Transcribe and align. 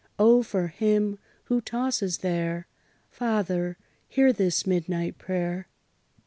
O! 0.17 0.41
for 0.41 0.65
him, 0.69 1.19
who 1.43 1.61
tosses 1.61 2.17
there, 2.25 2.65
Father, 3.11 3.77
hear 4.07 4.33
this 4.33 4.65
midnight 4.65 5.19
prayer! 5.19 5.67